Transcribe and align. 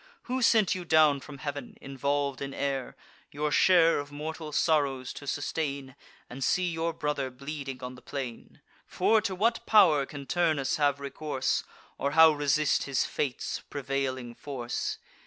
Who 0.23 0.41
sent 0.41 0.73
you 0.73 0.83
down 0.83 1.19
from 1.19 1.37
heav'n, 1.37 1.77
involv'd 1.79 2.41
in 2.41 2.55
air, 2.55 2.95
Your 3.31 3.51
share 3.51 3.99
of 3.99 4.11
mortal 4.11 4.51
sorrows 4.51 5.13
to 5.13 5.27
sustain, 5.27 5.95
And 6.27 6.43
see 6.43 6.71
your 6.71 6.91
brother 6.91 7.29
bleeding 7.29 7.83
on 7.83 7.93
the 7.93 8.01
plain? 8.01 8.61
For 8.87 9.21
to 9.21 9.35
what 9.35 9.63
pow'r 9.67 10.07
can 10.07 10.25
Turnus 10.25 10.77
have 10.77 10.99
recourse, 10.99 11.63
Or 11.99 12.13
how 12.13 12.31
resist 12.31 12.85
his 12.85 13.05
fate's 13.05 13.59
prevailing 13.69 14.33
force? 14.33 14.97